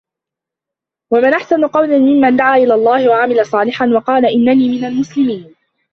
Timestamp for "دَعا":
2.35-2.57